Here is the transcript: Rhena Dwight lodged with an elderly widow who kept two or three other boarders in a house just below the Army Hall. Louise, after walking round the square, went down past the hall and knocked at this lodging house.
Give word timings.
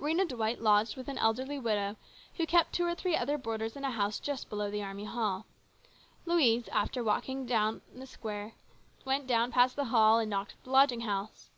Rhena 0.00 0.26
Dwight 0.26 0.62
lodged 0.62 0.96
with 0.96 1.08
an 1.08 1.18
elderly 1.18 1.58
widow 1.58 1.96
who 2.38 2.46
kept 2.46 2.72
two 2.72 2.86
or 2.86 2.94
three 2.94 3.14
other 3.14 3.36
boarders 3.36 3.76
in 3.76 3.84
a 3.84 3.90
house 3.90 4.18
just 4.18 4.48
below 4.48 4.70
the 4.70 4.82
Army 4.82 5.04
Hall. 5.04 5.44
Louise, 6.24 6.68
after 6.68 7.04
walking 7.04 7.46
round 7.46 7.82
the 7.94 8.06
square, 8.06 8.54
went 9.04 9.26
down 9.26 9.52
past 9.52 9.76
the 9.76 9.84
hall 9.92 10.18
and 10.20 10.30
knocked 10.30 10.52
at 10.52 10.58
this 10.64 10.72
lodging 10.72 11.00
house. 11.02 11.50